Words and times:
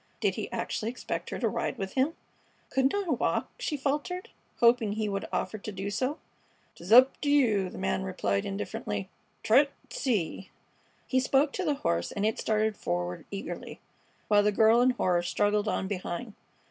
Did 0.19 0.33
he 0.33 0.51
actually 0.51 0.89
expect 0.89 1.29
her 1.29 1.37
to 1.37 1.47
ride 1.47 1.77
with 1.77 1.93
him? 1.93 2.15
"Couldn't 2.71 2.95
I 2.95 3.07
walk?" 3.09 3.51
she 3.59 3.77
faltered, 3.77 4.29
hoping 4.57 4.93
he 4.93 5.07
would 5.07 5.25
offer 5.31 5.59
to 5.59 5.71
do 5.71 5.91
so. 5.91 6.17
"'T's 6.73 6.91
up 6.91 7.21
t' 7.21 7.29
you," 7.29 7.69
the 7.69 7.77
man 7.77 8.01
replied, 8.01 8.43
indifferently. 8.43 9.09
"Try 9.43 9.65
't 9.65 9.69
an' 9.69 9.91
see!" 9.91 10.49
He 11.05 11.19
spoke 11.19 11.53
to 11.53 11.63
the 11.63 11.75
horse, 11.85 12.11
and 12.11 12.25
it 12.25 12.39
started 12.39 12.75
forward 12.77 13.25
eagerly, 13.29 13.79
while 14.27 14.41
the 14.41 14.51
girl 14.51 14.81
in 14.81 14.89
horror 14.89 15.21
struggled 15.21 15.67
on 15.67 15.87
behind. 15.87 16.33